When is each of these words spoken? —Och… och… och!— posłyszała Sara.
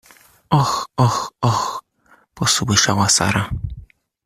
—Och… 0.59 0.75
och… 0.97 1.33
och!— 1.41 1.83
posłyszała 2.35 3.09
Sara. 3.09 3.49